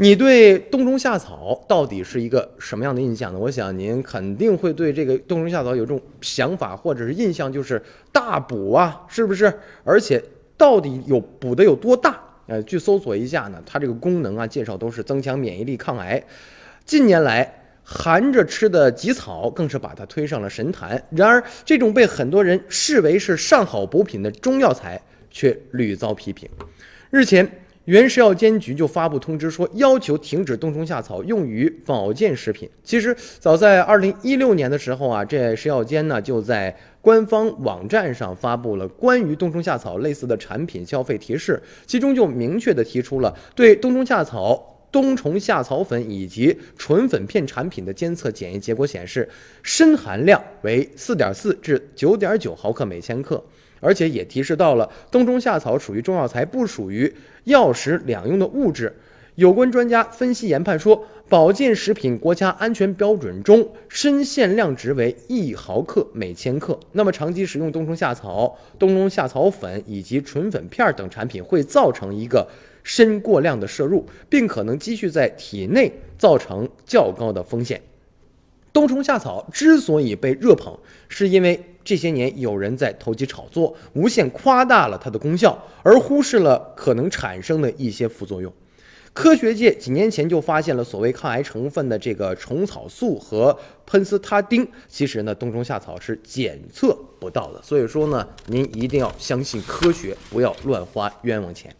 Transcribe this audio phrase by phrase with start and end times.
[0.00, 3.38] 你对冬虫夏草到底是一个什么样的印象呢？
[3.38, 9.52] 我想您肯定会对这个冬虫夏草有这种想法或者是印象，就是大补啊，是不是？
[9.84, 10.18] 而且
[10.56, 12.18] 到底有补的有多大？
[12.46, 16.24] 呃，去搜索一下呢，它这个功能啊，介绍都是增强免疫力、抗癌。
[16.86, 21.00] 近年来，含着吃的吉草更是把它推上了神坛。
[21.10, 24.98] 然而，这种被很多人视为是上好补品的中药材，
[25.30, 26.48] 却屡遭批评。
[27.10, 27.46] 日前，
[27.90, 32.70] 原食药监局就发布通知说，要求停止冬虫夏草用于保健食品。
[32.84, 49.28] 其实，早在二零一六年的时候啊，这食药监呢就在官方网站上发布了关于冬虫夏草类似的产品消费提示，其中就明确的提出了对冬虫夏草、冬虫夏草粉以及纯粉片产品的监测检验结果显示，
[49.64, 53.42] 砷含量为四点四至九点九毫克每千克。
[53.80, 57.12] 而且也提示到了冬虫夏草属于中药材，不属于
[57.44, 58.94] 药食两用的物质。
[59.36, 66.78] 有关专家分析研判说，保健食品国家安全标准中砷限量值为一毫克每千克。
[66.92, 72.46] 那么长期食用冬虫夏草、冬虫夏草粉以及纯粉片等产品，会造成一个
[72.84, 77.80] 砷过量的摄入，并可能积蓄在体内，造成较高的风险。
[78.72, 80.76] 冬虫夏草之所以被热捧，
[81.08, 88.52] 是因为这些年有人在投机炒作，无限夸大了它的功效，而忽视了可能产生的一些副作用。
[89.12, 97.60] 科学界几年前就发现了所谓抗癌成分的这个虫草素和喷斯他汀，其实呢，冬虫夏草是检测不到的。
[97.60, 101.74] 所以说呢，您一定要相信科学，不要乱花冤枉钱。